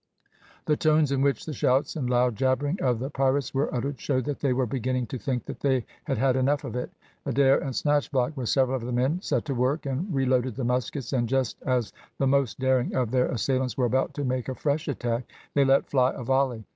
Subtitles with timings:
[0.65, 4.25] The tones in which the shouts and loud jabbering of the pirates were uttered showed
[4.25, 6.89] that they were beginning to think that they had had enough of it.
[7.23, 11.13] Adair and Snatchblock, with several of the men, set to work and reloaded the muskets,
[11.13, 14.87] and just as the most daring of their assailants were about to make a fresh
[14.87, 16.65] attack they let fly a volley.